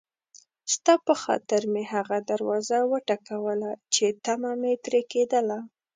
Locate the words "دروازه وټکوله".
2.31-3.71